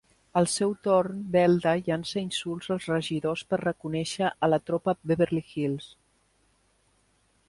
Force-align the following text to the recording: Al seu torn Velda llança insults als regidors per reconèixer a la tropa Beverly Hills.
Al 0.39 0.47
seu 0.51 0.71
torn 0.85 1.17
Velda 1.35 1.73
llança 1.89 2.21
insults 2.23 2.71
als 2.77 2.87
regidors 2.93 3.43
per 3.51 3.59
reconèixer 3.63 4.31
a 4.47 4.49
la 4.55 4.59
tropa 4.71 4.97
Beverly 5.13 5.45
Hills. 5.53 5.91